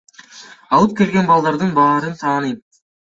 Алып 0.77 0.95
келген 1.01 1.29
балдардын 1.31 1.75
баарын 1.75 2.17
тааныйм. 2.23 2.57